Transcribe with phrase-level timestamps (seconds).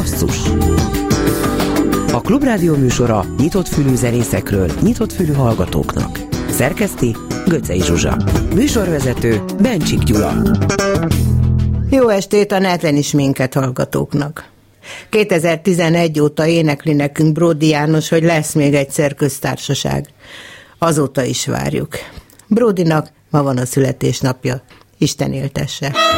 [0.00, 0.36] Basszus
[2.12, 6.18] A Klubrádió műsora nyitott fülű zenészekről, nyitott fülű hallgatóknak.
[6.50, 7.16] Szerkeszti
[7.46, 8.16] Göcej Zsuzsa
[8.54, 10.42] Műsorvezető Bencsik Gyula
[11.90, 14.48] Jó estét a netlen is minket hallgatóknak!
[15.08, 20.08] 2011 óta énekli nekünk Brody János, hogy lesz még egyszer köztársaság.
[20.78, 21.94] Azóta is várjuk.
[22.46, 24.62] Brodinak ma van a születésnapja.
[24.98, 26.09] Isten éltesse!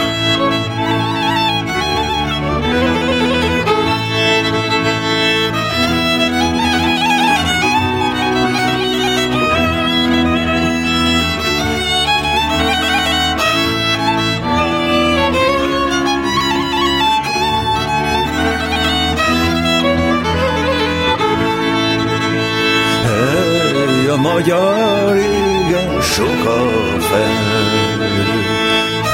[24.16, 27.96] Magyar égen sok a fel,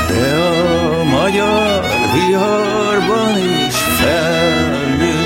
[0.08, 5.18] de a magyar viharban is felnő.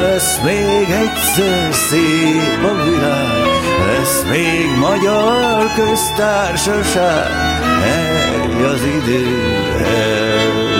[0.00, 3.46] Lesz még egyszer szép a világ,
[3.86, 7.30] lesz még magyar köztársaság,
[7.82, 9.26] hely az idő
[9.84, 10.75] eljön.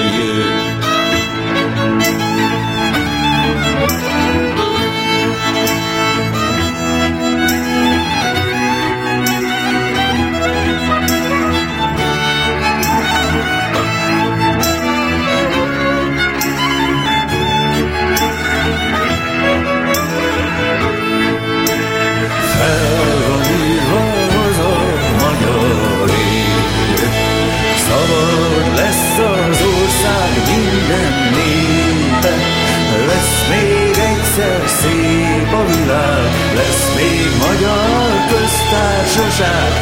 [39.37, 39.76] Köztársaság,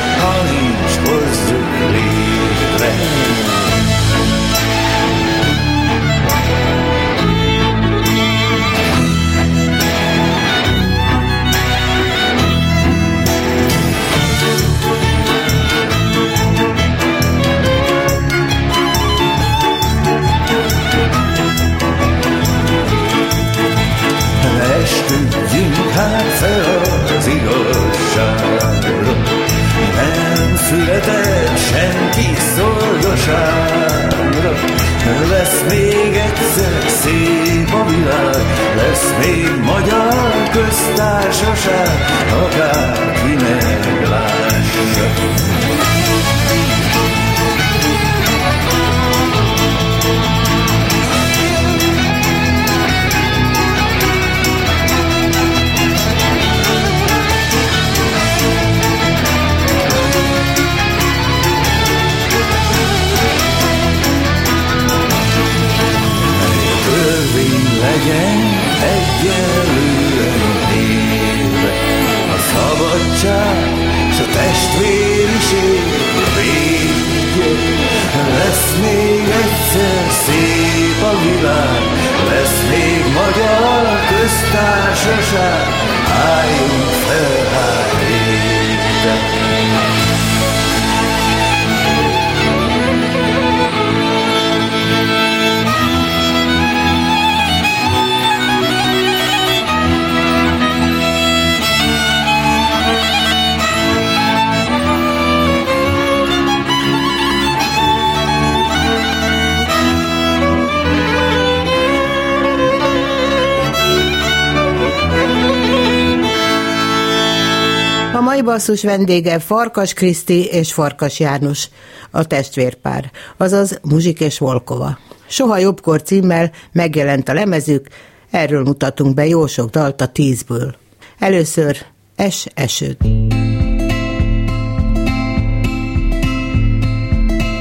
[118.44, 121.69] basszus vendége Farkas Kriszti és Farkas János,
[122.10, 124.99] a testvérpár, azaz Muzsik és Volkova.
[125.27, 127.87] Soha jobbkor címmel megjelent a lemezük,
[128.31, 130.75] erről mutatunk be jó sok dalt a tízből.
[131.19, 131.77] Először
[132.16, 132.99] Es esőt.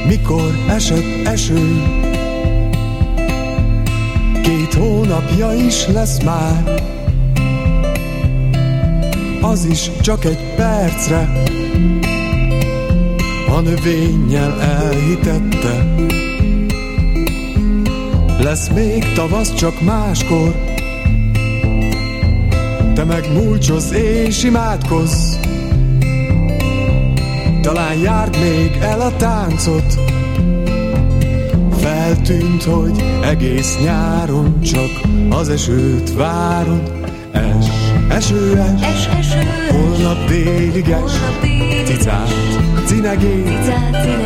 [0.08, 1.82] Mikor esett eső,
[4.42, 6.82] két hónapja is lesz már,
[9.50, 11.42] az is csak egy percre,
[13.48, 15.94] a növényel elhitette.
[18.38, 20.54] Lesz még tavasz csak máskor,
[22.94, 25.36] te meg múlcsoz és imádkozz.
[27.62, 29.98] Talán járd még el a táncot,
[31.76, 35.00] Feltűnt, hogy egész nyáron csak
[35.30, 36.92] az esőt várod,
[37.34, 37.66] es.
[38.08, 39.38] Eső es, es, eső,
[39.70, 41.12] holnap délig es,
[41.84, 42.28] cicát,
[42.86, 43.74] cinegét,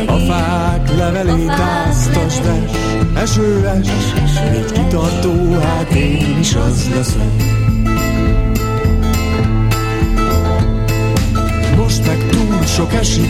[0.07, 2.71] a fák levelét áztasd es,
[3.21, 3.87] eső es,
[4.51, 7.57] még kitart kitartó, hát én is az leszek.
[11.77, 13.29] Most meg túl sok esik,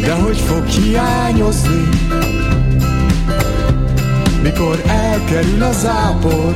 [0.00, 1.88] de hogy fog hiányozni,
[4.46, 6.54] mikor elkerül a zápor,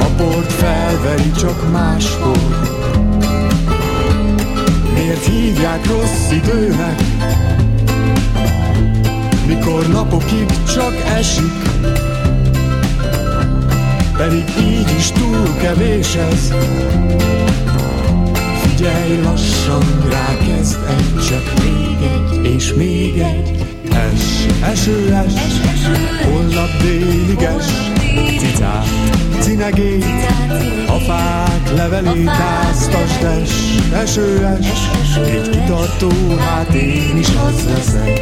[0.00, 2.38] a port felveri csak máskor.
[4.94, 7.00] Miért hívják rossz időnek,
[9.46, 11.52] mikor napokig csak esik,
[14.16, 16.52] pedig így is túl kevés ez.
[18.60, 23.55] Figyelj lassan, rákezd egy, csak még egy, és még egy.
[23.96, 25.32] Es, eső, es,
[26.24, 27.66] holnap délig es,
[28.38, 28.86] cicát,
[29.40, 30.04] cinegét,
[30.86, 33.50] a fák levelét áztasd es,
[33.92, 38.20] eső, es, egy kitartó, hát én is az leszek.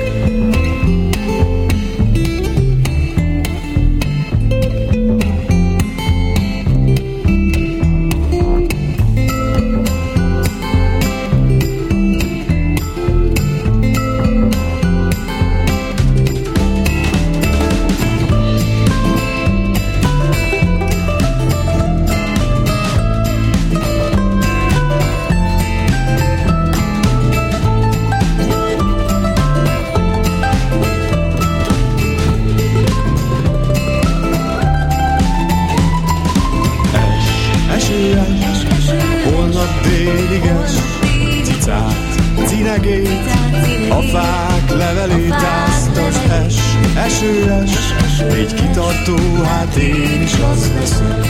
[49.09, 51.27] autó, hát én is az leszek.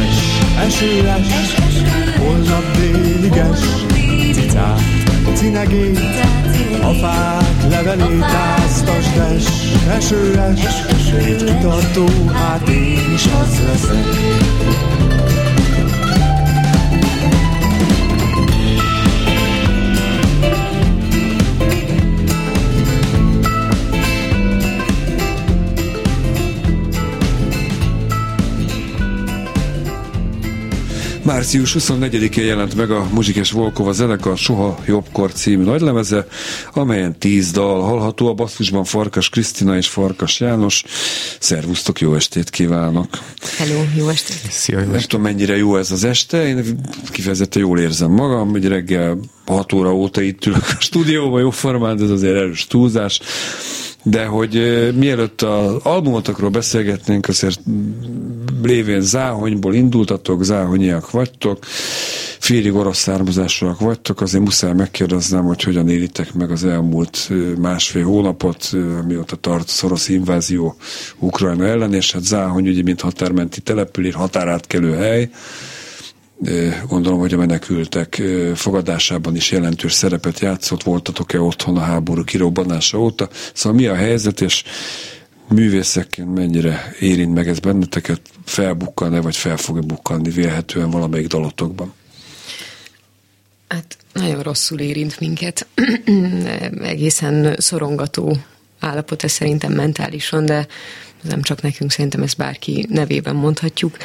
[0.00, 1.54] Es, eső es,
[2.18, 3.60] holnap délig es,
[4.32, 4.80] cicát,
[5.34, 5.98] cinegét,
[6.82, 9.44] a fák levelét áztasd es,
[9.96, 15.19] eső es, egy kitartó, hát én is az leszek.
[31.30, 36.26] Március 24-én jelent meg a Muzsikes Volkova zenekar Soha Jobbkor című nagylemeze,
[36.72, 40.84] amelyen tíz dal hallható a basszusban Farkas Krisztina és Farkas János.
[41.38, 43.06] Szervusztok, jó estét kívánok!
[43.56, 44.50] Hello, jó estét!
[44.50, 44.94] Szia, jó estét.
[44.94, 46.80] Nem tudom, mennyire jó ez az este, én
[47.10, 52.02] kifejezetten jól érzem magam, hogy reggel 6 óra óta itt ülök a stúdióban, jó formán,
[52.02, 53.20] ez azért erős túlzás
[54.02, 54.52] de hogy
[54.96, 57.60] mielőtt az albumotokról beszélgetnénk, azért
[58.62, 61.58] lévén Záhonyból indultatok, záhonyiak vagytok,
[62.38, 68.70] félig orosz származásúak vagytok, azért muszáj megkérdeznem, hogy hogyan élitek meg az elmúlt másfél hónapot,
[69.06, 70.76] mióta tart az orosz invázió
[71.18, 75.30] Ukrajna ellen, és hát Záhony ugye, mint határmenti település, határátkelő hely,
[76.88, 78.22] gondolom, hogy a menekültek
[78.54, 84.40] fogadásában is jelentős szerepet játszott, voltatok-e otthon a háború kirobbanása óta, szóval mi a helyzet,
[84.40, 84.64] és
[85.48, 91.92] művészekként mennyire érint meg ez benneteket, felbukkan-e, vagy fel fog-e bukkanni vélhetően valamelyik dalotokban?
[93.68, 95.66] Hát nagyon rosszul érint minket,
[96.82, 98.36] egészen szorongató
[98.80, 100.66] állapot ez szerintem mentálisan, de
[101.22, 103.96] nem csak nekünk, szerintem ezt bárki nevében mondhatjuk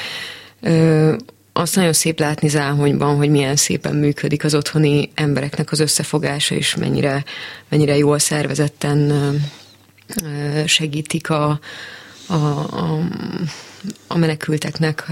[1.57, 6.75] azt nagyon szép látni Záhonyban, hogy milyen szépen működik az otthoni embereknek az összefogása, és
[6.75, 7.23] mennyire,
[7.69, 9.11] mennyire jól szervezetten
[10.65, 11.59] segítik a,
[12.27, 12.99] a, a,
[14.07, 15.05] a menekülteknek,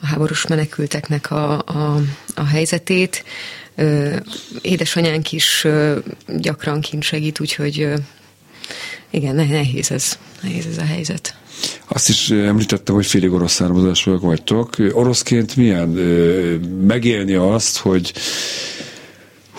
[0.00, 2.00] a háborús menekülteknek a, a,
[2.34, 3.24] a helyzetét.
[4.60, 5.66] Édesanyánk is
[6.26, 7.92] gyakran kint segít, úgyhogy
[9.10, 11.39] igen, nehéz ez, nehéz ez a helyzet.
[11.88, 14.70] Azt is említettem, hogy félig orosz származásúak vagytok.
[14.92, 15.88] Oroszként milyen
[16.86, 18.12] megélni azt, hogy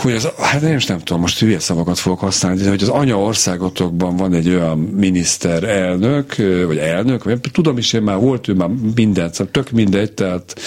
[0.02, 2.90] hogy az, hát én is nem tudom, most hülye szavakat fogok használni, de hogy az
[2.90, 6.36] anya országotokban van egy olyan miniszter elnök,
[6.68, 10.60] vagy elnök, vagy tudom is, én már volt ő már mindent, szóval tök mindegy, tehát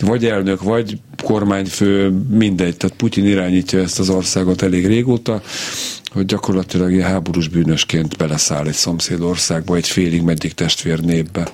[0.00, 5.42] vagy elnök, vagy kormányfő, mindegy, tehát Putyin irányítja ezt az országot elég régóta,
[6.12, 11.48] hogy gyakorlatilag ilyen háborús bűnösként beleszáll egy szomszédországba, egy félig meddig testvérnépbe.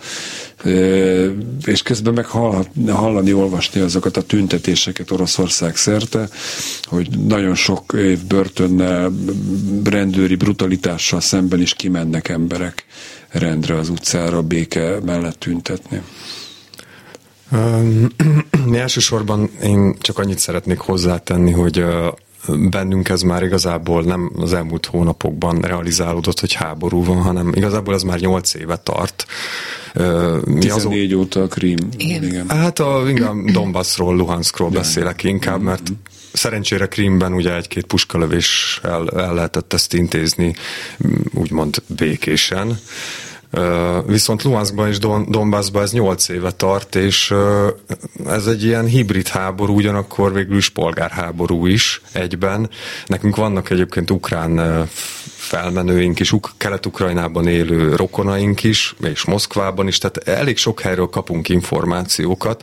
[1.65, 2.27] És közben meg
[2.87, 6.29] hallani, olvasni azokat a tüntetéseket Oroszország szerte,
[6.85, 9.12] hogy nagyon sok év börtönnel,
[9.85, 12.85] rendőri brutalitással szemben is kimennek emberek
[13.29, 16.03] rendre az utcára béke mellett tüntetni.
[17.53, 18.09] Um,
[18.75, 21.85] elsősorban én csak annyit szeretnék hozzátenni, hogy
[22.47, 28.02] bennünk ez már igazából nem az elmúlt hónapokban realizálódott, hogy háború van, hanem igazából ez
[28.02, 29.26] már 8 éve tart.
[30.45, 31.21] Mi 14 azon...
[31.21, 31.78] óta a Krím.
[31.97, 32.23] Igen.
[32.23, 32.49] igen.
[32.49, 35.92] Hát a, inkább Donbassról, Luhanskról beszélek inkább, mert
[36.33, 40.54] szerencsére Krímben ugye egy-két puskalövéssel el lehetett ezt intézni,
[41.35, 42.78] úgymond békésen.
[44.07, 47.35] Viszont Luhanskban és Don- Donbassban ez 8 éve tart, és
[48.26, 52.71] ez egy ilyen hibrid háború, ugyanakkor végül is polgárháború is egyben.
[53.07, 54.87] Nekünk vannak egyébként ukrán
[55.25, 62.62] felmenőink is, Kelet-Ukrajnában élő rokonaink is, és Moszkvában is, tehát elég sok helyről kapunk információkat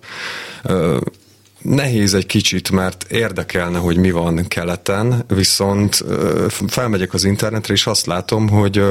[1.66, 6.04] Nehéz egy kicsit, mert érdekelne, hogy mi van keleten, viszont
[6.68, 8.84] felmegyek az internetre, és azt látom, hogy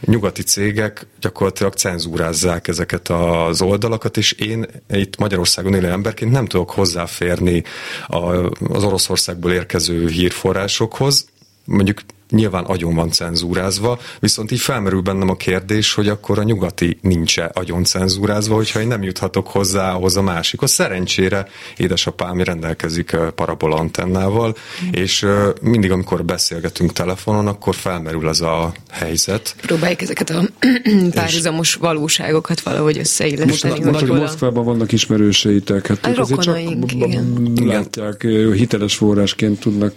[0.00, 6.70] nyugati cégek gyakorlatilag cenzúrázzák ezeket az oldalakat, és én itt Magyarországon élő emberként nem tudok
[6.70, 7.62] hozzáférni
[8.06, 11.28] az Oroszországból érkező hírforrásokhoz,
[11.64, 16.98] mondjuk nyilván agyon van cenzúrázva, viszont így felmerül bennem a kérdés, hogy akkor a nyugati
[17.00, 20.70] nincs-e agyon cenzúrázva, hogyha én nem juthatok hozzá ahhoz a másikhoz.
[20.70, 24.88] Szerencsére édesapám rendelkezik parabola antennával, mm.
[24.92, 25.26] és
[25.62, 29.54] mindig, amikor beszélgetünk telefonon, akkor felmerül az a helyzet.
[29.60, 30.48] Próbáljuk ezeket a
[31.14, 33.84] párhuzamos valóságokat valahogy összeilleszteni.
[33.84, 37.52] Most, hogy Moszkvában vannak ismerőseitek, hát a azért csak igen.
[37.64, 39.94] látják, hiteles forrásként tudnak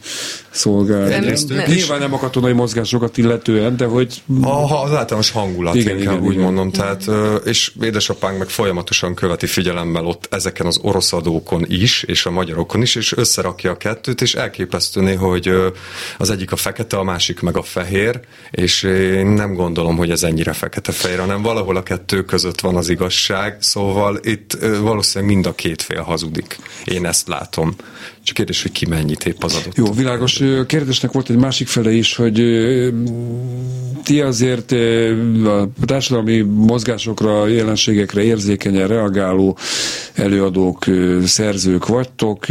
[0.50, 1.34] szolgálni.
[1.68, 4.24] Nyilván nem a katonai mozgásokat illetően, de hogy...
[4.42, 6.44] Ha, az általános hangulat, igen, inkább igen, úgy igen.
[6.46, 6.72] mondom.
[6.72, 7.06] Tehát,
[7.46, 12.82] és édesapánk meg folyamatosan követi figyelemmel ott ezeken az orosz adókon is, és a magyarokon
[12.82, 15.52] is, és összerakja a kettőt, és elképesztőné, hogy
[16.18, 18.20] az egyik a fekete, a másik meg a fehér,
[18.52, 22.90] és én nem gondolom, hogy ez ennyire fekete-fehér, hanem valahol a kettő között van az
[22.90, 26.60] igazság, szóval itt valószínűleg mind a két fél hazudik.
[26.86, 27.76] Én ezt látom.
[28.24, 29.78] Csak kérdés, hogy ki mennyit épp az adott.
[29.78, 30.42] Jó, világos.
[30.68, 32.42] Kérdésnek volt egy másik fele is, hogy
[34.04, 34.72] ti azért
[35.46, 39.58] a társadalmi mozgásokra, jelenségekre érzékenyen reagáló
[40.14, 40.86] előadók,
[41.26, 42.46] szerzők vagytok.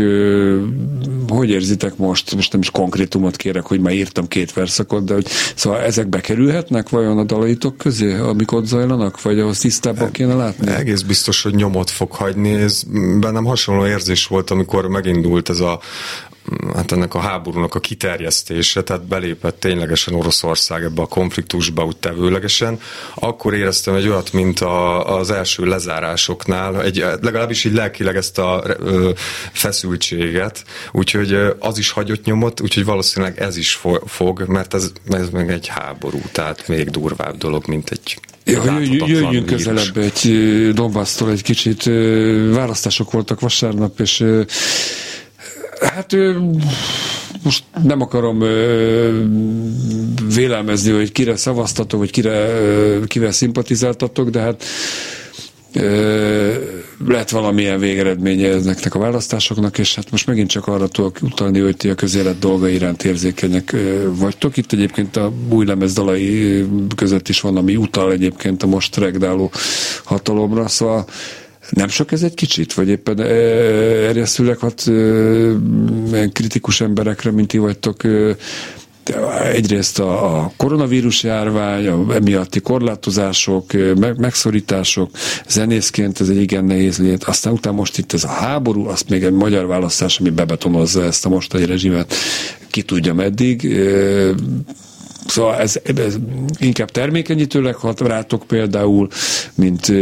[1.28, 2.34] Hogy érzitek most?
[2.34, 6.88] Most nem is konkrétumot kérek, hogy már írtam két verszakot, de hogy szóval ezek bekerülhetnek
[6.88, 10.70] vajon a dalaitok közé, amik ott zajlanak, vagy ahhoz tisztábban kéne látni?
[10.70, 12.50] Egész biztos, hogy nyomot fog hagyni.
[12.52, 12.82] Ez
[13.20, 15.80] bennem hasonló érzés volt, amikor megindult ez a
[16.74, 22.80] hát ennek a háborúnak a kiterjesztése, tehát belépett ténylegesen Oroszország ebbe a konfliktusba úgy tevőlegesen,
[23.14, 28.64] akkor éreztem egy olyat, mint a, az első lezárásoknál, egy, legalábbis így lelkileg ezt a
[28.78, 29.10] ö,
[29.52, 35.50] feszültséget, úgyhogy az is hagyott nyomot, úgyhogy valószínűleg ez is fog, mert ez, ez meg
[35.50, 41.84] egy háború, tehát még durvább dolog, mint egy Ja, jöjjünk közelebb egy Donbassztól egy kicsit.
[42.52, 44.24] Választások voltak vasárnap, és
[45.82, 46.16] Hát
[47.42, 48.38] most nem akarom
[50.34, 52.48] vélelmezni, hogy kire szavaztatok, vagy kire,
[53.06, 54.64] kivel szimpatizáltatok, de hát
[57.06, 61.76] lett valamilyen végeredménye ezeknek a választásoknak, és hát most megint csak arra tudok utalni, hogy
[61.76, 64.56] ti a közélet dolga iránt érzékenyek vagytok.
[64.56, 66.64] Itt egyébként a új lemez dalai
[66.96, 69.50] között is van, ami utal egyébként a most regdáló
[70.04, 71.06] hatalomra, szóval
[71.70, 72.74] nem sok ez egy kicsit?
[72.74, 74.84] Vagy éppen erjesztőleg hat
[76.32, 78.02] kritikus emberekre, mint ti vagytok,
[79.52, 85.10] egyrészt a, a koronavírus járvány, a emiatti korlátozások, meg, megszorítások,
[85.48, 87.24] zenészként ez egy igen nehéz lét.
[87.24, 91.26] Aztán utána most itt ez a háború, azt még egy magyar választás, ami bebetonozza ezt
[91.26, 92.14] a mostani rezsimet,
[92.70, 93.78] ki tudja meddig.
[95.32, 96.16] Szóval ez, ez
[96.58, 99.08] inkább termékenyítőleg hat rátok például,
[99.54, 99.92] mint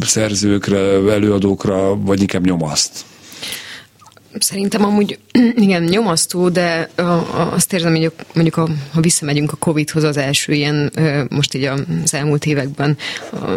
[0.00, 0.78] szerzőkre,
[1.12, 3.04] előadókra, vagy inkább nyomaszt?
[4.38, 5.18] Szerintem amúgy
[5.66, 6.90] igen, nyomasztó, de
[7.50, 10.92] azt érzem, hogy mondjuk a, ha visszamegyünk a Covid-hoz az első ilyen,
[11.28, 11.64] most így
[12.04, 12.96] az elmúlt években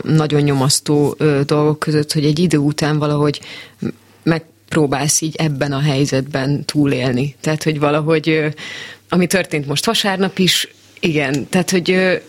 [0.03, 1.15] nagyon nyomasztó
[1.46, 3.41] dolgok között, hogy egy idő után valahogy
[4.24, 7.36] megpróbálsz így ebben a helyzetben túlélni.
[7.41, 8.53] Tehát, hogy valahogy
[9.10, 10.68] ami történt most vasárnap is,
[11.00, 12.20] igen, tehát, hogy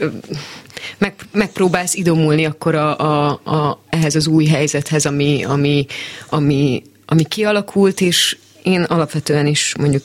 [0.98, 5.86] meg, megpróbálsz idomulni akkor a, a, a, ehhez az új helyzethez, ami, ami,
[6.28, 10.04] ami, ami kialakult, és én alapvetően is mondjuk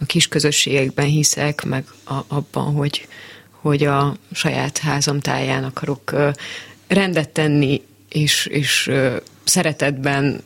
[0.00, 3.06] a kis közösségekben hiszek, meg a, abban, hogy,
[3.50, 6.14] hogy a saját házam táján akarok
[6.88, 8.90] rendet tenni, és, és
[9.44, 10.42] szeretetben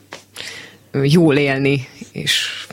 [1.02, 2.66] jól élni, és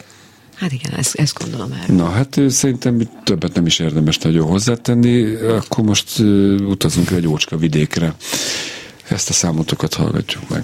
[0.62, 1.96] Hát igen, ezt, ezt gondolom el.
[1.96, 6.20] Na hát szerintem többet nem is érdemes nagyon hozzátenni, akkor most
[6.60, 8.16] utazunk egy ócska vidékre.
[9.08, 10.64] Ezt a számotokat hallgatjuk meg.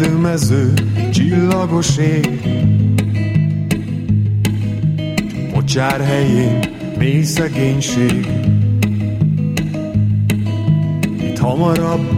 [0.00, 0.72] Erdőmező,
[1.12, 2.40] csillagos ég.
[5.54, 6.58] Mocsár helyén
[6.98, 8.26] mély szegénység.
[11.20, 12.08] Itt hamarabb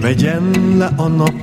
[0.00, 1.34] vegyen le a nap,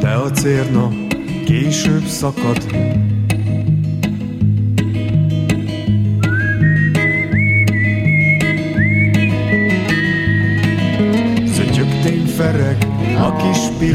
[0.00, 0.88] de a cérna
[1.44, 2.66] később szakad.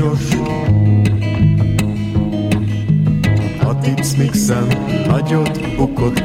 [0.01, 0.35] Piros,
[3.63, 4.67] a tips mixen
[5.07, 6.23] nagyot bukott.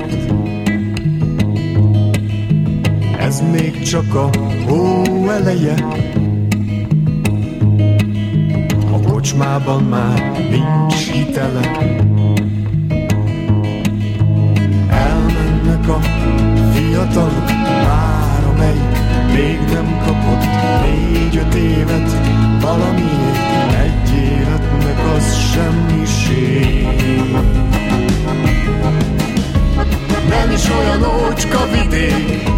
[3.18, 4.30] Ez még csak a
[4.66, 5.74] hó eleje,
[9.06, 11.60] kocsmában már nincs hitele.
[14.88, 16.00] Elmennek a
[16.72, 18.98] fiatalok, már amelyik
[19.34, 20.44] még nem kapott
[20.82, 22.35] négy-öt évet,
[22.66, 26.86] valamiért egy életnek az semmiség.
[30.28, 32.48] Nem is olyan ócska vidék,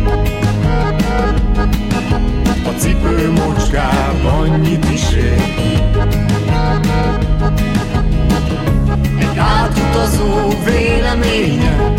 [2.64, 5.42] a cipő mocskában annyit is ér.
[9.18, 11.94] Egy átutazó véleménye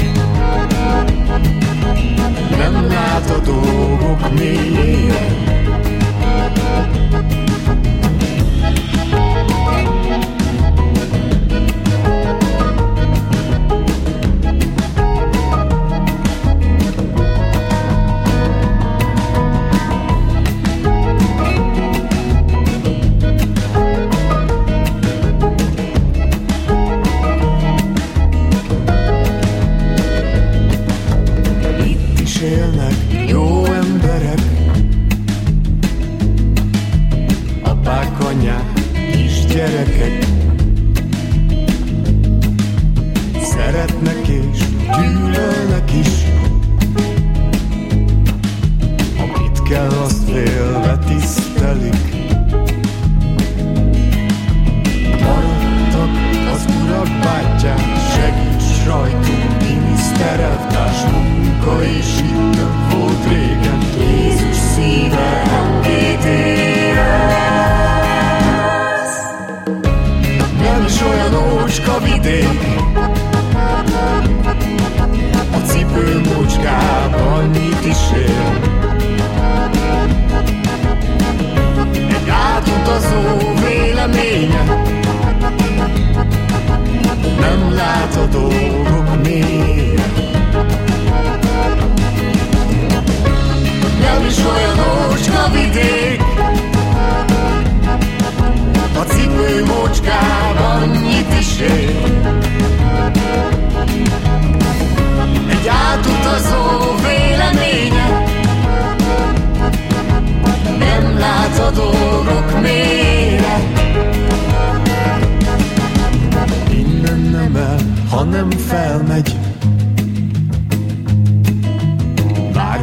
[2.58, 5.59] Nem lát a dolgok mélyére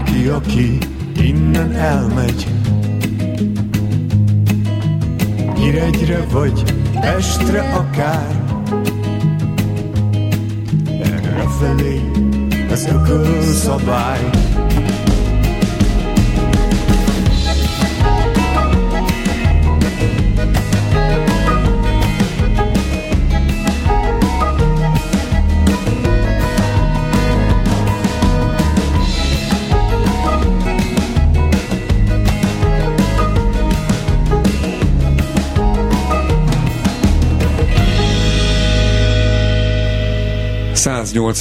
[0.07, 0.79] bárki, aki
[1.23, 2.47] innen elmegy.
[5.67, 6.63] Iregyre vagy
[7.01, 8.45] Pestre akár,
[11.03, 12.01] erre felé
[12.71, 14.19] az ökölszabály.
[14.19, 14.46] szabály.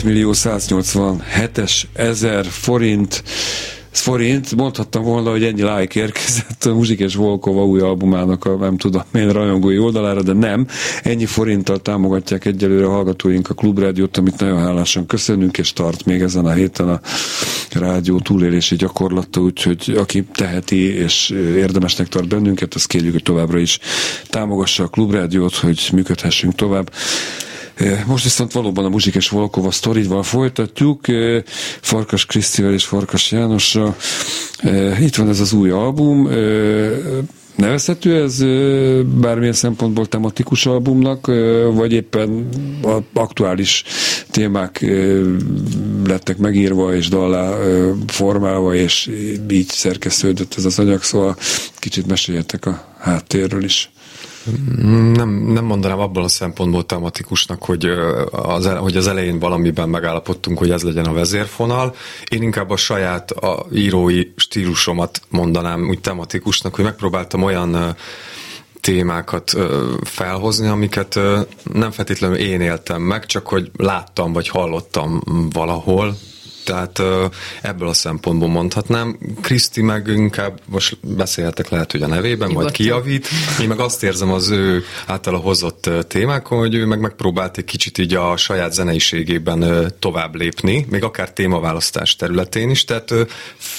[0.03, 3.23] Millió 187-es ezer forint
[3.97, 9.01] forint, mondhattam volna, hogy ennyi like érkezett a Muzsikes Volkova új albumának a nem tudom
[9.13, 10.67] én rajongói oldalára, de nem.
[11.03, 16.21] Ennyi forinttal támogatják egyelőre a hallgatóink a Klubrádiót, amit nagyon hálásan köszönünk, és tart még
[16.21, 16.99] ezen a héten a
[17.71, 23.79] rádió túlélési gyakorlata, úgyhogy aki teheti és érdemesnek tart bennünket, azt kérjük, hogy továbbra is
[24.29, 26.91] támogassa a Klubrádiót, hogy működhessünk tovább.
[28.05, 31.05] Most viszont valóban a Muzsikes Volkova sztorival folytatjuk,
[31.81, 33.95] Farkas Krisztivel és Farkas Jánossal.
[34.99, 36.29] Itt van ez az új album,
[37.55, 38.43] Nevezhető ez
[39.19, 41.31] bármilyen szempontból tematikus albumnak,
[41.73, 42.49] vagy éppen
[43.13, 43.83] aktuális
[44.31, 44.85] témák
[46.05, 47.57] lettek megírva és dallá
[48.07, 49.11] formálva, és
[49.49, 51.35] így szerkesztődött ez az anyag, szóval
[51.79, 53.91] kicsit meséljetek a háttérről is.
[55.13, 57.85] Nem, nem mondanám abból a szempontból tematikusnak, hogy
[58.31, 61.95] az, hogy az elején valamiben megállapodtunk, hogy ez legyen a vezérfonal.
[62.29, 67.95] Én inkább a saját a írói stílusomat mondanám úgy tematikusnak, hogy megpróbáltam olyan
[68.81, 69.53] témákat
[70.03, 71.19] felhozni, amiket
[71.73, 75.21] nem feltétlenül én éltem meg, csak hogy láttam vagy hallottam
[75.53, 76.15] valahol,
[76.65, 77.01] tehát
[77.61, 79.17] ebből a szempontból mondhatnám.
[79.41, 83.27] Kriszti meg inkább, most beszélhetek lehet, hogy a nevében, majd kijavít.
[83.61, 87.97] Én meg azt érzem az ő általa hozott témákon, hogy ő meg megpróbált egy kicsit
[87.97, 93.13] így a saját zeneiségében tovább lépni, még akár témaválasztás területén is, tehát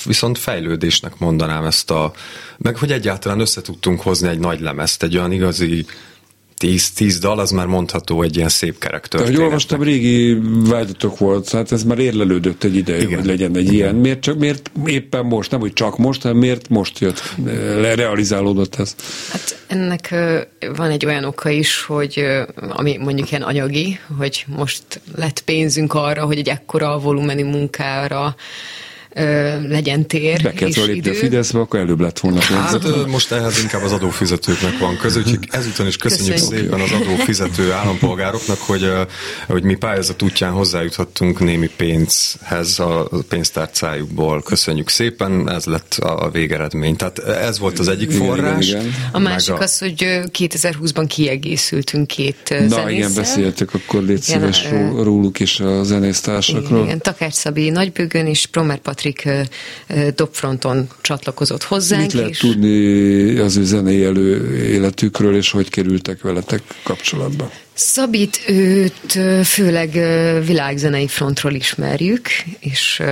[0.04, 2.12] viszont fejlődésnek mondanám ezt a,
[2.58, 5.86] meg hogy egyáltalán össze tudtunk hozni egy nagy lemezt, egy olyan igazi
[6.60, 9.34] 10-10 dal, az már mondható egy ilyen szép kerek történet.
[9.34, 10.38] Ahogy olvastam, régi
[10.68, 13.18] vágyatok volt, hát ez már érlelődött egy ideje, Igen.
[13.18, 13.74] hogy legyen egy Igen.
[13.74, 13.94] ilyen.
[13.94, 17.34] Miért, csak, miért éppen most, nem hogy csak most, hanem miért most jött,
[17.94, 18.94] realizálódott ez?
[19.30, 20.14] Hát ennek
[20.76, 22.24] van egy olyan oka is, hogy
[22.68, 24.82] ami mondjuk ilyen anyagi, hogy most
[25.16, 28.34] lett pénzünk arra, hogy egy ekkora volumenű munkára
[29.68, 31.10] legyen tér Be kellett és idő.
[31.10, 35.48] a Fideszbe, akkor előbb lett volna hát, most ehhez inkább az adófizetőknek van köze, úgyhogy
[35.50, 38.92] ezúton is köszönjük, köszönjük szépen az adófizető állampolgároknak, hogy,
[39.46, 44.42] hogy mi pályázat útján hozzájuthattunk némi pénzhez a pénztárcájukból.
[44.42, 46.96] Köszönjük szépen, ez lett a végeredmény.
[46.96, 48.68] Tehát ez volt az egyik forrás.
[48.68, 48.94] Igen, igen.
[49.12, 49.58] A másik a...
[49.58, 52.90] az, hogy 2020-ban kiegészültünk két Na zenésszel.
[52.90, 56.84] igen, beszéltek akkor légy szíves igen, róluk is a zenésztársakról.
[56.84, 59.48] Igen, Takács Szabi Nagybőgön és Promer Patrik Patrik
[60.14, 62.02] dobfronton csatlakozott hozzánk.
[62.02, 62.38] Mit lehet és...
[62.38, 67.50] tudni az ő zenei elő életükről, és hogy kerültek veletek kapcsolatba?
[67.74, 69.90] Szabit őt főleg
[70.46, 73.02] világzenei frontról ismerjük, és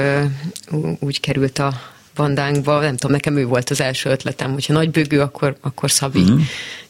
[0.98, 1.80] úgy került a
[2.14, 6.20] bandánkba, nem tudom, nekem ő volt az első ötletem, hogyha nagybőgő, akkor, akkor Szabi.
[6.20, 6.40] Mm-hmm.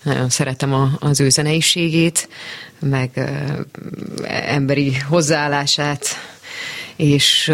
[0.02, 2.28] Nagyon szeretem a, az ő zeneiségét,
[2.80, 3.30] meg
[4.46, 6.06] emberi hozzáállását,
[6.96, 7.52] és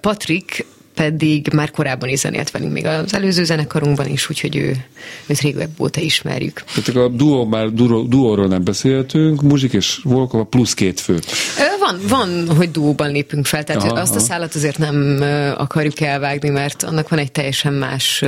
[0.00, 4.84] Patrik pedig már korábban is zenélt velünk, még az előző zenekarunkban is, úgyhogy ő,
[5.26, 6.64] őt régebb óta ismerjük.
[6.84, 11.18] Tehát a duó, már duó, duóról nem beszéltünk, Muzsik és Volkova plusz két fő.
[11.78, 15.24] Van, van, hogy duóban lépünk fel, tehát aha, azt a szállat azért nem
[15.56, 18.24] akarjuk elvágni, mert annak van egy teljesen más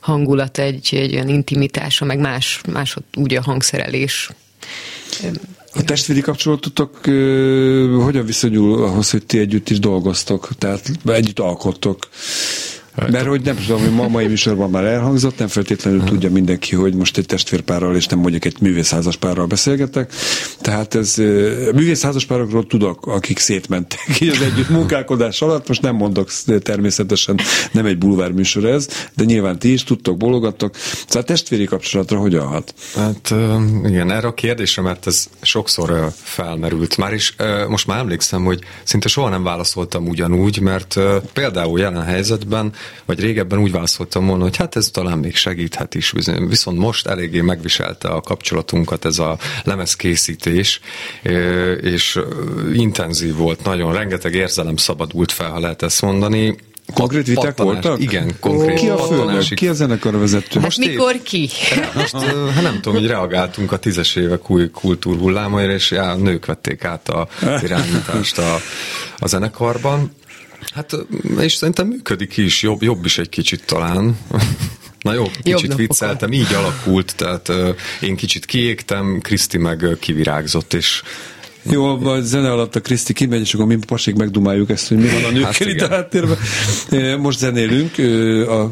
[0.00, 4.30] hangulat, egy, egy olyan intimitása, meg más, más úgy a hangszerelés.
[5.74, 6.96] A testvéri kapcsolatotok
[8.02, 12.08] hogyan viszonyul ahhoz, hogy ti együtt is dolgoztok, tehát együtt alkottok?
[13.06, 16.94] Mert hogy nem tudom, hogy ma mai műsorban már elhangzott, nem feltétlenül tudja mindenki, hogy
[16.94, 20.12] most egy testvérpárral és nem mondjuk egy művészházas párral beszélgetek.
[20.60, 21.14] Tehát ez
[21.74, 25.68] művészházas párokról tudok, akik szétmentek az együtt munkálkodás alatt.
[25.68, 26.30] Most nem mondok
[26.62, 27.40] természetesen,
[27.72, 30.76] nem egy bulvár műsor ez, de nyilván ti is tudtok, bologattok.
[30.76, 32.74] Szóval a testvéri kapcsolatra hogyan hat?
[32.96, 33.34] Hát
[33.84, 37.34] igen, erre a kérdésre, mert ez sokszor felmerült már is.
[37.68, 40.98] Most már emlékszem, hogy szinte soha nem válaszoltam ugyanúgy, mert
[41.32, 42.72] például jelen helyzetben
[43.04, 46.12] vagy régebben úgy válaszoltam volna, hogy hát ez talán még segíthet is,
[46.48, 50.80] viszont most eléggé megviselte a kapcsolatunkat ez a lemezkészítés,
[51.80, 52.20] és
[52.72, 56.56] intenzív volt nagyon, rengeteg érzelem szabadult fel, ha lehet ezt mondani,
[56.94, 58.00] Konkrét viták voltak?
[58.00, 58.78] Igen, konkrét.
[58.78, 59.42] Ki a főnök?
[59.42, 60.46] Ki a zenekar vezető?
[60.52, 61.48] Hát most mikor épp, ki?
[61.94, 62.16] Most,
[62.54, 67.08] hát nem tudom, hogy reagáltunk a tízes évek új kultúrhullámaira, és já, nők vették át
[67.08, 67.28] a
[67.62, 68.56] irányítást a,
[69.18, 70.12] a zenekarban.
[70.74, 70.96] Hát,
[71.38, 74.18] és szerintem működik is, jobb, jobb is egy kicsit talán.
[75.00, 77.52] Na jó, kicsit vicceltem, így alakult, tehát
[78.00, 81.02] én kicsit kiégtem, Kriszti meg kivirágzott, és
[81.70, 85.08] jó, a zene alatt a Kriszti kimegy, és akkor mi pasik megdumáljuk ezt, hogy mi
[85.08, 86.38] van a nőkkel hát itt a háttérben.
[87.20, 87.98] Most zenélünk,
[88.48, 88.70] a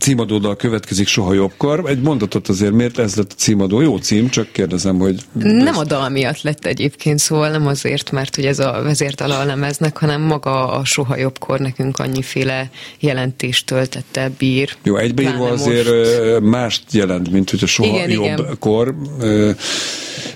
[0.00, 1.82] címadóddal következik soha jobbkor.
[1.86, 3.80] Egy mondatot azért, miért ez lett a címadó?
[3.80, 5.20] Jó cím, csak kérdezem, hogy...
[5.32, 9.44] Nem a dal miatt lett egyébként, szóval nem azért, mert hogy ez a vezértala a
[9.44, 14.76] lemeznek, hanem maga a soha jobbkor nekünk annyiféle jelentést töltette, bír.
[14.82, 16.50] Jó, egybeírva azért most...
[16.50, 18.94] mást jelent, mint hogy a soha igen, jobbkor.
[19.20, 19.56] Igen.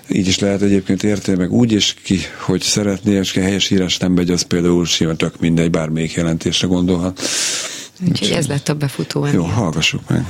[0.09, 4.13] Így is lehet egyébként érteni, meg úgy is ki, hogy szeretné, és helyes írás nem
[4.13, 7.21] megy, az például simán tök mindegy, bármelyik jelentésre gondolhat.
[8.03, 9.27] Úgyhogy ez lett a befutó.
[9.27, 10.27] Jó, hallgassuk meg.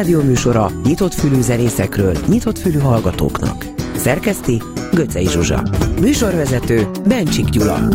[0.00, 3.66] Klubrádió műsora nyitott fülű zenészekről, nyitott fülű hallgatóknak.
[3.96, 5.62] Szerkeszti Göcej Zsuzsa.
[6.00, 7.88] Műsorvezető Bencsik Gyula.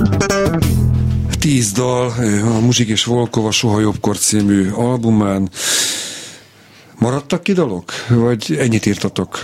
[1.39, 2.13] Tíz dal
[2.57, 5.49] a Muzsik és Volkova Soha Jobbkor című albumán.
[6.99, 7.91] Maradtak ki dalok?
[8.09, 9.41] Vagy ennyit írtatok?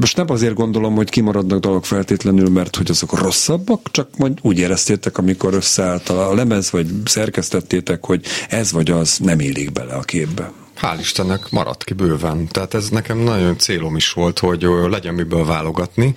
[0.00, 4.58] Most nem azért gondolom, hogy kimaradnak dalok feltétlenül, mert hogy azok rosszabbak, csak majd úgy
[4.58, 10.00] éreztétek, amikor összeállt a lemez, vagy szerkesztettétek, hogy ez vagy az nem élik bele a
[10.00, 12.48] képbe hál' Istennek maradt ki bőven.
[12.48, 16.16] Tehát ez nekem nagyon célom is volt, hogy legyen miből válogatni,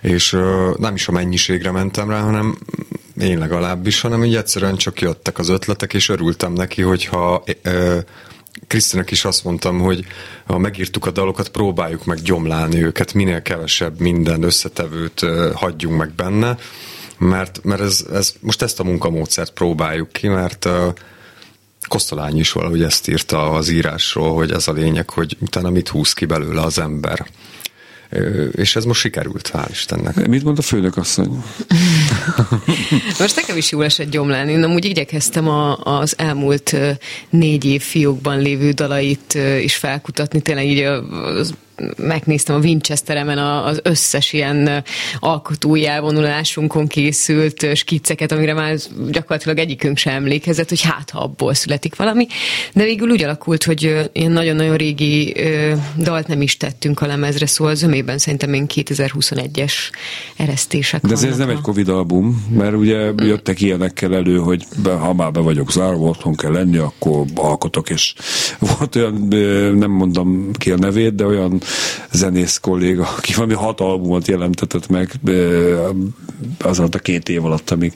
[0.00, 0.30] és
[0.76, 2.58] nem is a mennyiségre mentem rá, hanem
[3.20, 7.44] én legalábbis, hanem így egyszerűen csak jöttek az ötletek, és örültem neki, hogyha
[8.66, 10.04] Krisztinek is azt mondtam, hogy
[10.46, 16.56] ha megírtuk a dalokat, próbáljuk meg gyomlálni őket, minél kevesebb minden összetevőt hagyjunk meg benne,
[17.18, 20.68] mert, mert ez, ez, most ezt a munkamódszert próbáljuk ki, mert
[21.90, 26.12] Kosztolány is valahogy ezt írta az írásról, hogy ez a lényeg, hogy utána mit húz
[26.12, 27.26] ki belőle az ember.
[28.52, 30.26] és ez most sikerült, hál' Istennek.
[30.26, 31.44] Mit mond a főnök asszony?
[33.18, 34.48] Most nekem is jól esett gyomlán.
[34.48, 36.76] Én amúgy igyekeztem a, az elmúlt
[37.30, 41.54] négy év fiókban lévő dalait is felkutatni, tényleg így az
[41.96, 44.84] megnéztem a Winchesteremen az összes ilyen
[45.18, 48.76] alkotói elvonulásunkon készült skicceket, amire már
[49.10, 52.26] gyakorlatilag egyikünk sem emlékezett, hogy hát ha abból születik valami.
[52.72, 55.36] De végül úgy alakult, hogy ilyen nagyon-nagyon régi
[55.96, 59.72] dalt nem is tettünk a lemezre, szóval zömében szerintem én 2021-es
[60.36, 65.14] eresztések De ez, nem egy Covid album, mert ugye jöttek ilyenekkel elő, hogy be, ha
[65.14, 68.14] már be vagyok zárva, otthon kell lenni, akkor alkotok, és
[68.76, 69.14] volt olyan,
[69.76, 71.60] nem mondom ki a nevét, de olyan
[72.10, 75.20] zenész kolléga, aki valami hat albumot jelentetett meg
[76.58, 77.92] az alatt a két év alatt, amíg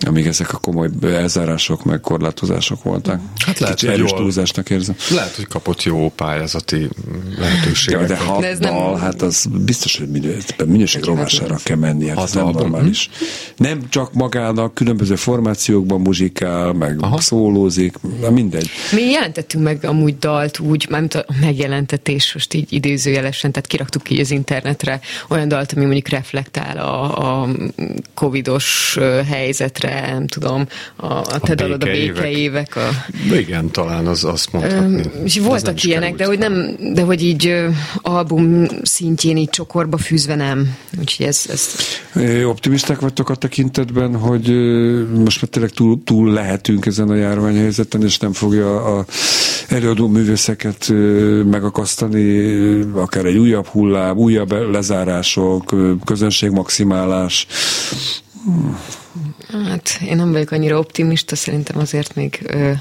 [0.00, 3.20] amíg ezek a komoly elzárások meg korlátozások voltak.
[3.46, 4.94] Hát lehet, Kicsi erős túlzásnak érzem.
[5.10, 6.88] Lehet, hogy kapott jó pályázati
[7.38, 8.06] lehetőséget.
[8.08, 9.00] De, de de dal, nem...
[9.00, 12.14] hát az biztos, hogy minőség, minőség rovására kell mennie.
[12.14, 12.60] Hát az nem album.
[12.60, 13.10] normális.
[13.56, 17.20] Nem csak magának, különböző formációkban muzsikál, meg Aha.
[17.20, 18.70] szólózik, na mindegy.
[18.92, 24.20] Mi jelentettünk meg amúgy dalt úgy, mármint a megjelentetés, most így idézőjelesen, tehát kiraktuk ki
[24.20, 27.48] az internetre olyan dalt, ami mondjuk reflektál a, a
[28.14, 32.76] covidos helyzetre, évekre, nem tudom, a, a te dalod a békeévek.
[32.76, 32.88] A...
[33.32, 35.02] Igen, talán az azt mondhatni.
[35.24, 37.54] És voltak ilyenek, de hogy, nem, de hogy így
[38.02, 40.76] album szintjén így csokorba fűzve nem.
[41.00, 41.74] Úgyhogy ez, ez...
[42.44, 44.48] Optimisták vagytok a tekintetben, hogy
[45.14, 49.04] most már tényleg túl, túl lehetünk ezen a járványhelyzeten, és nem fogja a
[49.68, 50.92] előadó művészeket
[51.50, 52.56] megakasztani,
[52.94, 57.46] akár egy újabb hullám, újabb lezárások, közönségmaximálás.
[58.44, 58.78] Hmm.
[59.50, 62.72] Hát én nem vagyok annyira optimista, szerintem azért még, ö,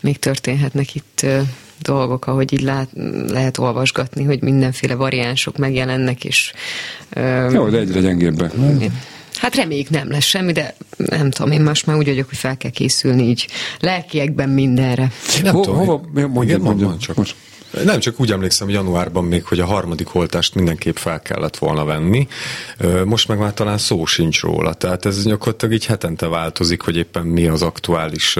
[0.00, 1.40] még történhetnek itt ö,
[1.82, 2.88] dolgok, ahogy így lát,
[3.28, 6.52] lehet olvasgatni, hogy mindenféle variánsok megjelennek, és...
[7.10, 8.52] Ö, Jó, de egyre gyengébbek.
[9.36, 12.56] Hát reméljük nem lesz semmi, de nem tudom, én most már úgy vagyok, hogy fel
[12.56, 13.48] kell készülni így
[13.80, 15.12] lelkiekben mindenre.
[15.42, 17.34] Nem Ho, tudom, hova, mondjad, mondjad, csak most.
[17.84, 22.28] Nem, csak úgy emlékszem januárban még, hogy a harmadik oltást mindenképp fel kellett volna venni.
[23.04, 24.74] Most meg már talán szó sincs róla.
[24.74, 28.38] Tehát ez gyakorlatilag így hetente változik, hogy éppen mi az aktuális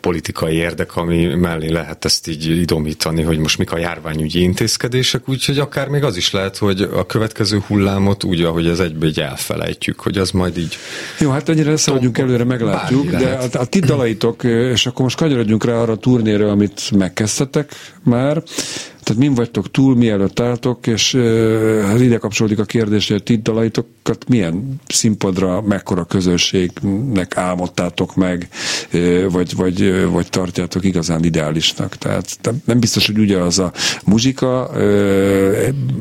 [0.00, 5.58] politikai érdek, ami mellé lehet ezt így idomítani, hogy most mik a járványügyi intézkedések, úgyhogy
[5.58, 10.00] akár még az is lehet, hogy a következő hullámot úgy, ahogy ez egybe így elfelejtjük,
[10.00, 10.76] hogy az majd így...
[11.20, 15.64] Jó, hát ennyire szaladjunk előre, meglátjuk, de a, a ti dalaitok, és akkor most kanyarodjunk
[15.64, 17.70] rá arra a turnéra, amit megkezdtetek
[18.02, 18.42] már,
[19.06, 21.14] tehát min vagytok túl, mielőtt álltok, és
[21.86, 28.48] hát ide kapcsolódik a kérdés, hogy a ti dalaitokat milyen színpadra, mekkora közönségnek álmodtátok meg,
[29.28, 31.96] vagy, vagy, vagy tartjátok igazán ideálisnak.
[31.96, 33.72] Tehát nem biztos, hogy ugyanaz a
[34.04, 34.70] muzsika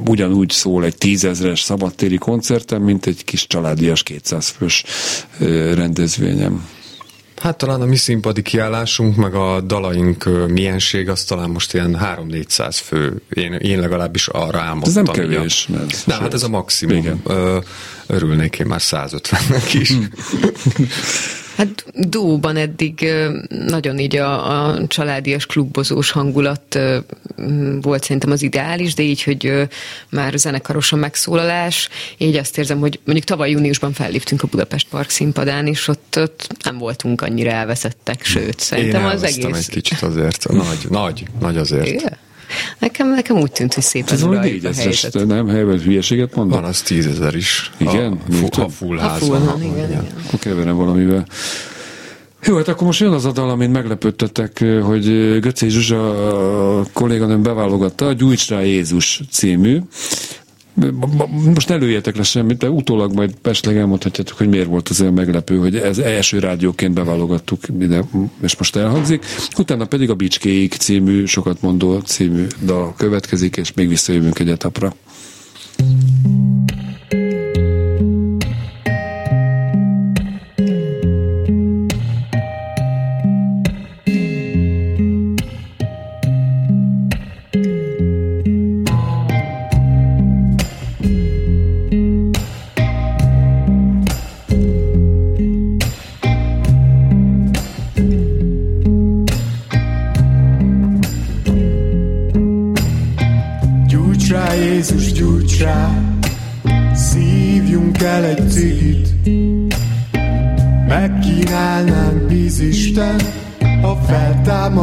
[0.08, 4.84] ugyanúgy szól egy tízezres szabadtéri koncerten, mint egy kis családias 200 fős
[5.74, 6.68] rendezvényem.
[7.46, 12.80] Hát talán a mi színpadi kiállásunk, meg a dalaink milyenség, az talán most ilyen 3-400
[12.84, 13.22] fő.
[13.34, 14.90] Én, én legalábbis arra álmodtam.
[14.90, 15.68] Ez nem kevés.
[15.74, 15.78] A...
[16.06, 16.98] Nem, hát ez a maximum.
[16.98, 17.22] Igen.
[18.08, 19.94] Örülnék én már 150-nek is.
[21.56, 23.08] Hát Dóban eddig
[23.50, 26.80] nagyon így a, a családias klubozós hangulat
[27.82, 29.68] volt szerintem az ideális, de így, hogy
[30.10, 35.10] már zenekaros a megszólalás, így azt érzem, hogy mondjuk tavaly júniusban felléptünk a Budapest Park
[35.10, 39.58] színpadán, és ott, ott nem voltunk annyira elveszettek, sőt, szerintem Én az egész...
[39.58, 41.88] egy kicsit azért, nagy, nagy, nagy azért.
[41.88, 42.18] Igen?
[42.80, 45.26] Nekem, nekem úgy tűnt, hogy szépen uraljuk a helyzet.
[45.26, 46.60] Nem, helyben hülyeséget mondok?
[46.60, 47.72] Van az tízezer is.
[47.78, 48.20] Igen?
[48.52, 49.62] A, a full ház full van.
[49.62, 49.90] igen, igen.
[49.90, 50.08] igen.
[50.28, 51.26] Akkor keverem valamivel.
[52.44, 57.44] Jó, hát akkor most jön az a dal, amit meglepődtetek, hogy Göcé Zsuzsa a kolléganőm
[57.44, 59.80] beválogatta, a Gyújts rá Jézus című.
[61.54, 65.14] Most ne lőjetek le semmit, de utólag majd esetleg elmondhatjátok, hogy miért volt az olyan
[65.14, 68.04] meglepő, hogy ez első rádióként beválogattuk ide,
[68.42, 69.26] és most elhangzik.
[69.58, 74.96] Utána pedig a Bicskéig című, sokat mondó című dal következik, és még visszajövünk egy etapra.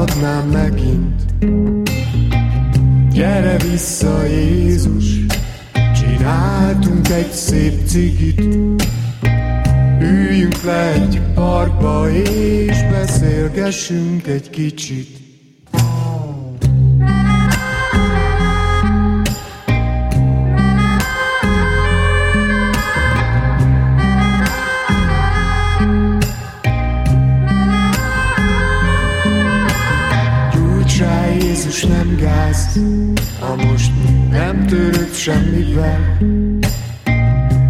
[0.04, 1.22] Támadnám megint.
[3.12, 5.04] Gyere vissza, Jézus,
[5.94, 8.40] Csináltunk egy szép cigit
[10.00, 15.21] Üljünk le egy parkba és beszélgessünk egy kicsit
[35.22, 36.18] semmivel.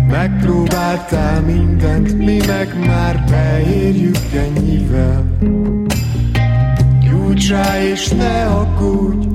[0.09, 5.39] Megpróbáltál mindent, mi meg már beérjük ennyivel.
[7.01, 9.27] Gyújts rá és ne aggódj,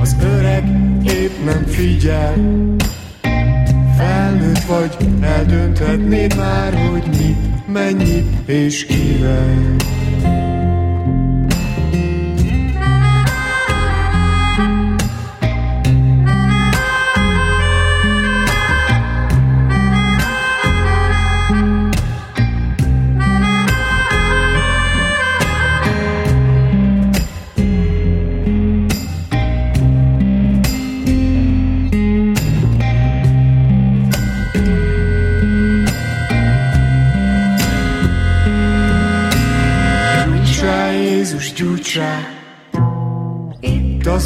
[0.00, 0.64] az öreg
[1.04, 2.34] épp nem figyel.
[3.96, 9.76] Felnőtt vagy, eldönthetnéd már, hogy mit, mennyit és kivel.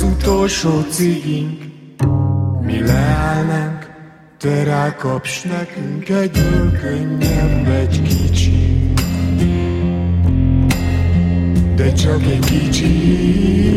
[0.02, 1.62] Az utolsó cigink,
[2.60, 3.90] mi leállnánk,
[4.38, 8.92] te rákapsz nekünk egyből könnyebb egy kicsi.
[11.74, 13.71] De csak egy kicsi.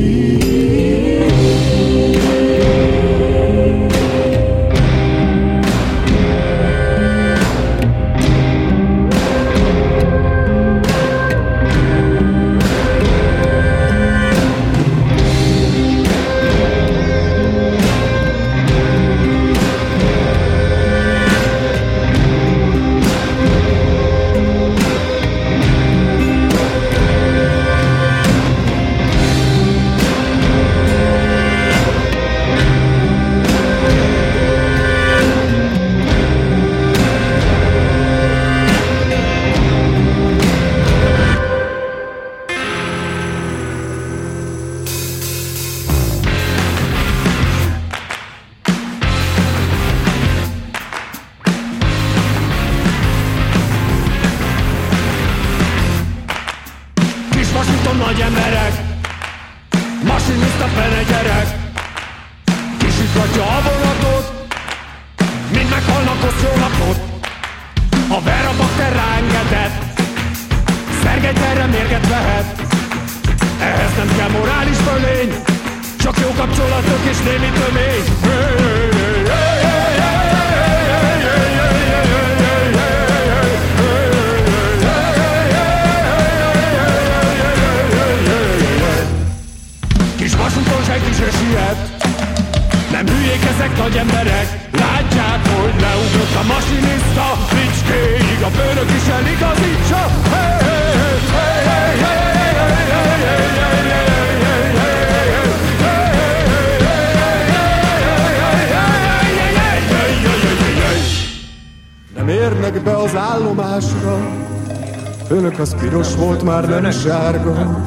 [116.91, 117.85] Sárga.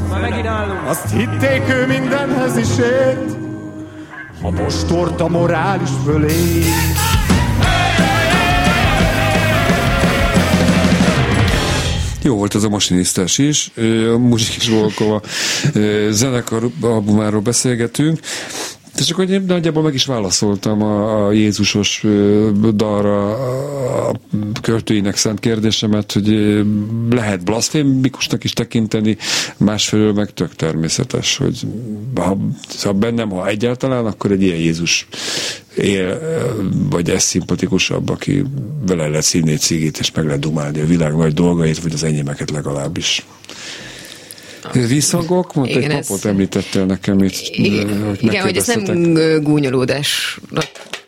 [0.89, 3.37] Azt hitték ő mindenhez is ért,
[4.43, 6.63] ha most tort a morális fölé.
[12.23, 13.71] Jó volt ez a masinisztás is,
[14.15, 15.21] a Muzsik Zsolkova
[16.11, 18.19] zenekar albumáról beszélgetünk.
[18.99, 22.05] És akkor én nagyjából meg is válaszoltam a, a Jézusos
[22.75, 23.33] dalra
[24.09, 24.21] a
[24.61, 26.61] költőinek szent kérdésemet, hogy
[27.11, 29.17] lehet blaszfémikusnak is tekinteni,
[29.57, 31.67] másfelől meg tök természetes, hogy
[32.15, 32.37] ha,
[32.83, 35.09] ha bennem, ha egyáltalán, akkor egy ilyen Jézus
[35.77, 36.21] él,
[36.91, 38.45] vagy ez szimpatikusabb, aki
[38.87, 42.05] vele lehet szívni egy cigét, és meg lehet dumálni a világ nagy dolgait, vagy az
[42.05, 43.27] enyémeket legalábbis.
[44.73, 45.55] Visszhangok?
[45.55, 46.25] Mondta, egy papot ez...
[46.25, 50.39] említettél nekem itt, igen, hogy Igen, hogy ez nem gúnyolódás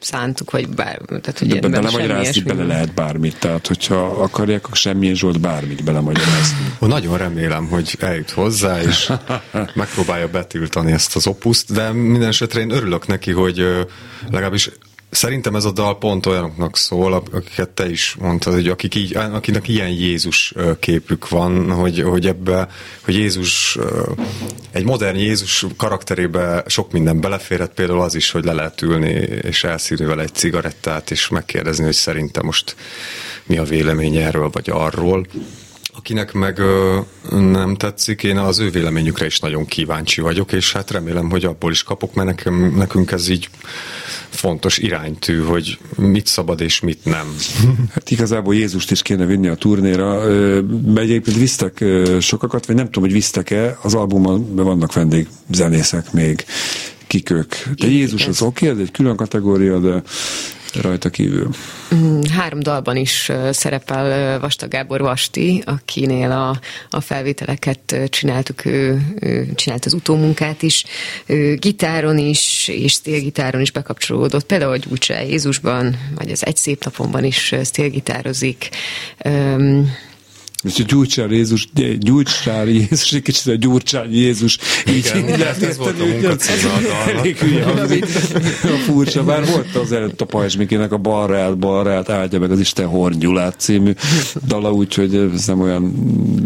[0.00, 5.14] szántuk, vagy bár, tehát hogy De belemagyarázni bele lehet bármit, tehát hogyha akarják, akkor semmilyen
[5.14, 6.56] Zsolt bármit belemagyarázni.
[6.78, 9.12] Nagyon remélem, hogy eljut hozzá, és
[9.74, 13.86] megpróbálja betiltani ezt az opuszt, de minden esetre én örülök neki, hogy
[14.30, 14.70] legalábbis
[15.10, 19.68] Szerintem ez a dal pont olyanoknak szól, akiket te is mondtad, hogy akik így, akinek
[19.68, 22.68] ilyen Jézus képük van, hogy, hogy ebbe,
[23.04, 23.78] hogy Jézus,
[24.70, 29.64] egy modern Jézus karakterébe sok minden beleférhet, például az is, hogy le lehet ülni és
[29.64, 32.76] elszívni vele egy cigarettát, és megkérdezni, hogy szerintem most
[33.46, 35.26] mi a véleménye erről vagy arról.
[35.96, 36.98] Akinek meg ö,
[37.30, 41.70] nem tetszik, én az ő véleményükre is nagyon kíváncsi vagyok, és hát remélem, hogy abból
[41.70, 43.48] is kapok, mert nekem, nekünk ez így
[44.28, 47.36] fontos iránytű, hogy mit szabad és mit nem.
[47.94, 50.30] Hát igazából Jézust is kéne vinni a turnéra.
[50.94, 51.84] Egyébként visztek
[52.20, 56.44] sokakat, vagy nem tudom, hogy visztek-e, az albumon vannak vendég zenészek még,
[57.06, 57.54] kik ők.
[57.76, 60.02] De Jézus az oké, okay, ez egy külön kategória, de
[60.74, 61.48] rajta kívül.
[61.94, 66.60] Mm, három dalban is szerepel Vasta Gábor Vasti, akinél a,
[66.90, 70.84] a felvételeket csináltuk, ő, ő csinált az utómunkát is,
[71.26, 77.24] ő gitáron is, és stélgitáron is bekapcsolódott, például a Jézusban, vagy az Egy szép napomban
[77.24, 78.68] is stélgitározik.
[79.24, 79.90] Um,
[80.62, 84.58] és a gyújtsál Jézus, gyújtsál Jézus, egy kicsit a gyújtsál Jézus.
[84.84, 86.70] Igen, így lehet ez volt a munkacíme
[88.62, 92.86] a furcsa, bár volt az előtt a Pajzsmikének a balra állt, áldja meg az Isten
[92.86, 93.92] Hornyulát című
[94.46, 95.82] dala, úgyhogy ez nem olyan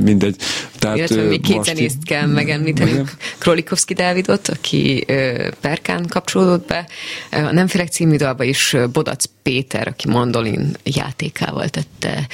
[0.05, 0.37] mindegy.
[0.79, 3.11] Tehát, Illetve még két zenészt kell megemlítenünk.
[3.39, 5.05] Krolikovszki Dávidot, aki
[5.61, 6.87] Perkán kapcsolódott be.
[7.31, 12.27] A Nem Félek című dalba is Bodac Péter, aki mandolin játékával tette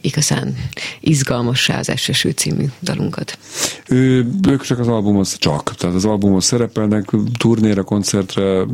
[0.00, 0.56] igazán
[1.00, 3.38] izgalmassá az Eseső című dalunkat.
[3.88, 8.64] Ő, ők csak az albumhoz csak, tehát az albumhoz szerepelnek, turnéra, koncertre.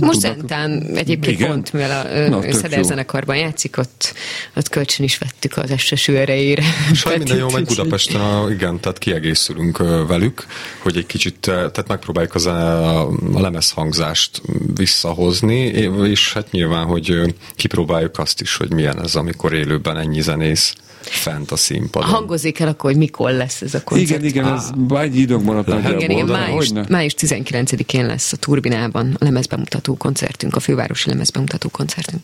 [0.00, 1.48] Most Zentán egyébként Igen?
[1.48, 4.14] pont, mivel a Szeder játszik, ott,
[4.56, 6.62] ott kölcsön is vettük az Eseső erejére.
[6.92, 10.46] Sajnos minden jó megy Budapesten, a, igen, tehát kiegészülünk velük,
[10.78, 14.42] hogy egy kicsit, tehát megpróbáljuk az a, a lemezhangzást
[14.74, 20.74] visszahozni, és hát nyilván, hogy kipróbáljuk azt is, hogy milyen ez, amikor élőben ennyi zenész
[21.00, 22.10] fent a színpadon.
[22.10, 24.10] Hangozik el akkor, hogy mikor lesz ez a koncert.
[24.10, 29.24] Igen, igen, ez egy idők maradt Igen, igen, május, május 19-én lesz a Turbinában a
[29.24, 32.22] lemezbemutató koncertünk, a fővárosi lemezbemutató koncertünk.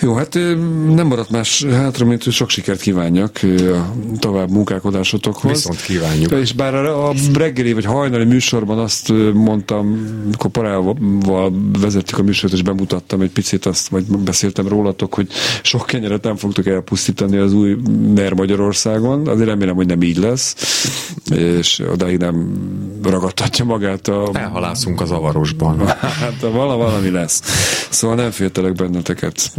[0.00, 0.34] Jó, hát
[0.94, 3.40] nem maradt más hátra, mint hogy sok sikert kívánjak
[3.72, 5.52] a tovább munkálkodásotokhoz.
[5.52, 6.32] Viszont kívánjuk.
[6.32, 9.86] És bár a reggeli vagy hajnali műsorban azt mondtam,
[10.30, 10.96] mikor parával
[11.80, 15.28] vezettük a műsort, és bemutattam egy picit azt, vagy beszéltem rólatok, hogy
[15.62, 17.76] sok kenyeret nem fogtok elpusztítani az új
[18.14, 19.28] NER Magyarországon.
[19.28, 20.54] Azért remélem, hogy nem így lesz,
[21.34, 22.52] és odáig nem
[23.02, 24.30] ragadtatja magát a...
[24.32, 25.86] Elhalászunk az avarosban.
[26.20, 27.42] hát vala, valami lesz.
[27.90, 29.52] Szóval nem féltelek benneteket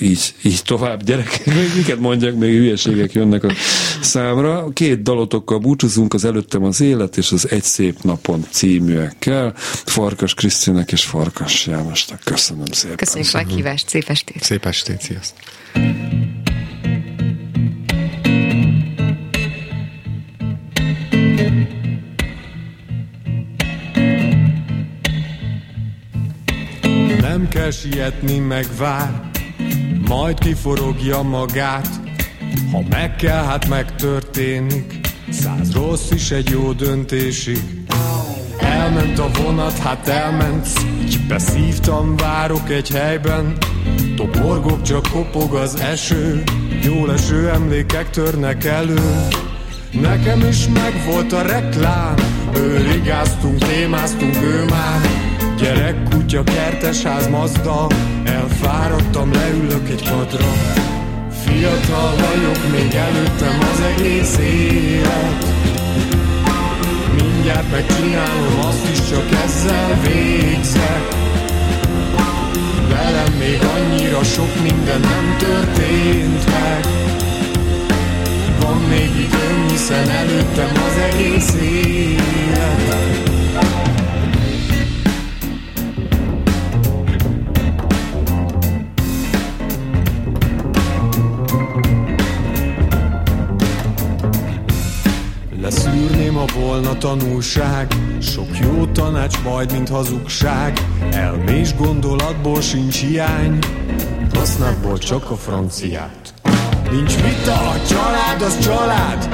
[0.00, 3.52] így, így tovább, gyerekek, még miket mondjak, még hülyeségek jönnek a
[4.00, 4.68] számra.
[4.72, 9.52] Két dalotokkal búcsúzunk, az előttem az élet és az Egy szép napon címűekkel.
[9.84, 12.20] Farkas Krisztinek és Farkas Jánosnak.
[12.24, 12.96] Köszönöm szépen.
[12.96, 14.42] Köszönjük a meghívást, szép estét.
[14.42, 15.38] Szép estét, sziasztok.
[27.20, 29.30] Nem kell sietni, megvár
[30.08, 31.88] majd kiforogja magát.
[32.72, 35.00] Ha meg kell, hát megtörténik,
[35.30, 37.60] száz rossz is egy jó döntésig.
[38.58, 40.66] Elment a vonat, hát elment,
[41.02, 43.56] így beszívtam, várok egy helyben.
[44.16, 46.42] Toporgok, csak kopog az eső,
[46.82, 49.28] jó leső emlékek törnek elő.
[49.92, 52.14] Nekem is megvolt a reklám,
[52.54, 55.27] őrigáztunk, témáztunk, ő már
[55.58, 57.86] Gyerek, kutya, kertesház, mazda.
[58.24, 60.46] Elfáradtam, leülök egy padra.
[61.44, 65.44] Fiatal vagyok, még előttem az egész élet.
[67.14, 71.08] Mindjárt megcsinálom, azt is csak ezzel végzek.
[72.88, 76.86] Velem még annyira sok minden nem történt meg.
[78.60, 82.08] Van még időm, hiszen előttem az egész élet
[96.38, 97.94] Leszűrném, a volna tanulság.
[98.20, 100.80] Sok jó tanács, majd mint hazugság.
[101.10, 103.58] Elmés gondolatból sincs hiány.
[104.34, 106.34] Használból csak a franciát.
[106.90, 109.28] Nincs vita, a család az család.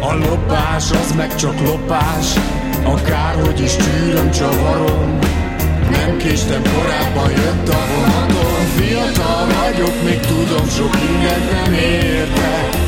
[0.00, 2.34] A lopás az meg csak lopás.
[2.84, 5.18] Akárhogy is tűröm, csavarom.
[5.90, 12.86] Nem késtem, korábban jött a vonatom Fiatal vagyok, még tudom, sok mindent nem értek.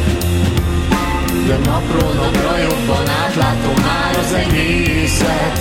[1.48, 3.07] De napról napra jobban
[3.38, 5.60] átlátom már az egészet.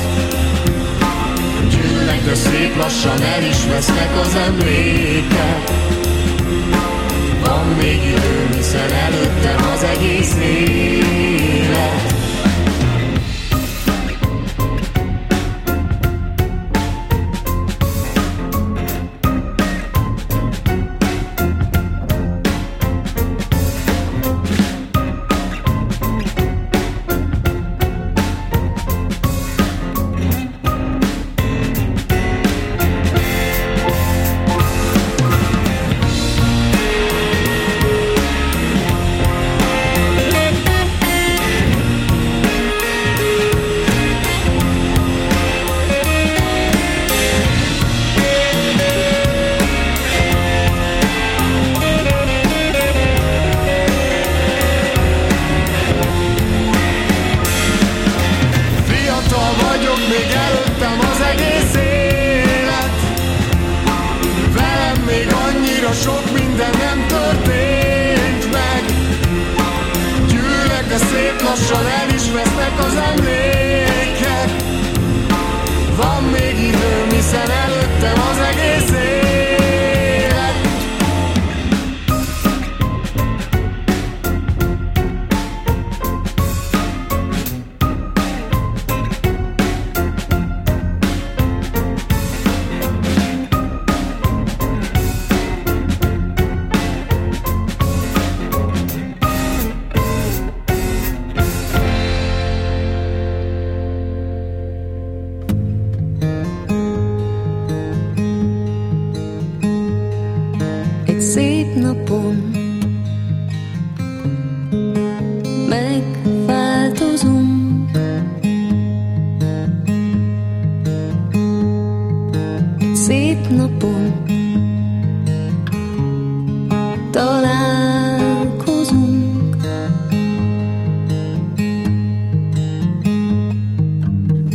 [1.70, 5.72] Gyűlnek, de szép lassan el is vesznek az emlékek
[7.44, 12.07] Van még időm, hiszen előttem az egész élet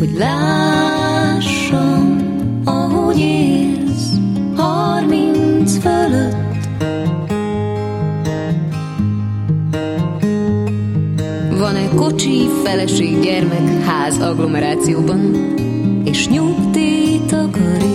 [0.02, 2.16] hogy lássam,
[2.64, 4.12] ahogy élsz,
[4.56, 6.66] harminc fölött.
[11.58, 15.34] Van egy kocsi, feleség, gyermek, ház agglomerációban,
[16.04, 17.91] és nyugtét akarja?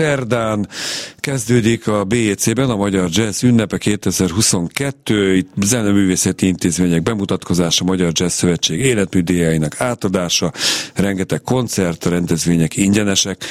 [0.00, 0.64] Cerdan
[1.20, 5.36] Kezdődik a BEC-ben a Magyar Jazz ünnepe 2022.
[5.36, 10.52] Itt zeneművészeti intézmények bemutatkozása, Magyar Jazz Szövetség életműdíjainak átadása,
[10.94, 13.44] rengeteg koncert, rendezvények ingyenesek.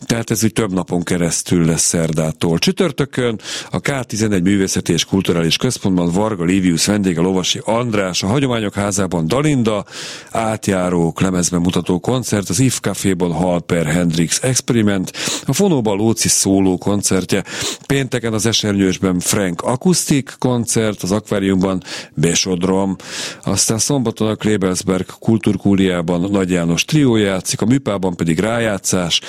[0.00, 2.58] Tehát ez úgy több napon keresztül lesz szerdától.
[2.58, 9.26] Csütörtökön a K11 Művészeti és Kulturális Központban Varga Livius vendége Lovasi András, a Hagyományok Házában
[9.28, 9.84] Dalinda,
[10.30, 15.12] átjárók, lemezben mutató koncert, az IF Caféban Halper Hendrix Experiment,
[15.44, 16.78] a Fonóban Lóci szóló
[17.16, 17.44] koncertje,
[17.86, 21.82] pénteken az Esernyősben Frank Akusztik koncert, az Akváriumban
[22.14, 22.96] Besodrom,
[23.42, 29.20] aztán szombaton a Klebelsberg Kultúrkúliában Nagy János trió játszik, a Műpában pedig rájátszás,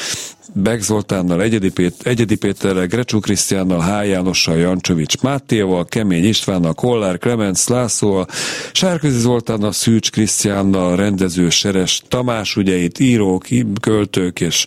[0.54, 4.08] Beg Zoltánnal, Egyedi, Pét, Egyedi Péterrel, Grecsú Krisztiánnal, H.
[4.08, 8.28] Jánossal, Jancsovics Mátéval, Kemény Istvánnal, Kollár Clemens Lászlóval,
[8.72, 13.46] Sárközi Zoltánnal, Szűcs Krisztiánnal, rendező Seres Tamás, ugye itt írók,
[13.82, 14.66] költők és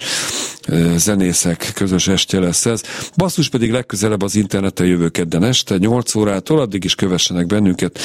[0.96, 2.82] zenészek közös estje lesz ez.
[3.16, 7.98] Basszus pedig legközelebb az interneten jövő kedden este, 8 órától, addig is kövessenek bennünket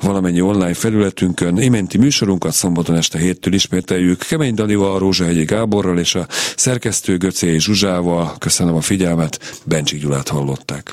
[0.00, 1.58] valamennyi online felületünkön.
[1.58, 4.18] Iménti műsorunkat szombaton este héttől ismételjük.
[4.18, 6.26] Kemény Danival, Rózsahegyi Gáborral és a
[6.56, 8.34] szerkesztő Göcé Zsuzsával.
[8.38, 10.92] Köszönöm a figyelmet, Bencsik Gyulát hallották.